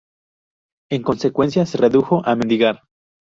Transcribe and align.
En 0.89 1.03
consecuencia, 1.03 1.67
se 1.67 1.77
redujo 1.77 2.23
a 2.25 2.35
mendigar. 2.35 2.81